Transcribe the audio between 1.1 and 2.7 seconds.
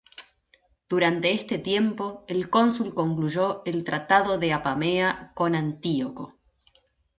este tiempo, el